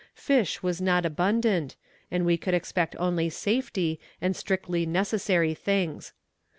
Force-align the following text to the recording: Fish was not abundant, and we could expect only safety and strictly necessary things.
Fish 0.15 0.63
was 0.63 0.81
not 0.81 1.05
abundant, 1.05 1.75
and 2.09 2.25
we 2.25 2.35
could 2.35 2.55
expect 2.55 2.95
only 2.97 3.29
safety 3.29 3.99
and 4.19 4.35
strictly 4.35 4.83
necessary 4.83 5.53
things. 5.53 6.11